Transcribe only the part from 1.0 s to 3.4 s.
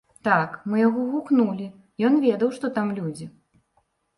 гукнулі, ён ведаў, што там людзі.